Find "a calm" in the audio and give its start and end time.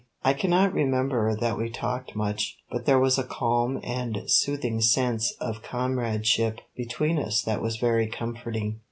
3.19-3.79